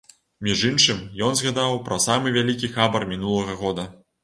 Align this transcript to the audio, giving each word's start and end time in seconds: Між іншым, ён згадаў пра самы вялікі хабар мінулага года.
Між 0.45 0.63
іншым, 0.69 1.03
ён 1.27 1.35
згадаў 1.41 1.77
пра 1.91 2.01
самы 2.07 2.35
вялікі 2.39 2.73
хабар 2.79 3.09
мінулага 3.15 3.61
года. 3.63 3.89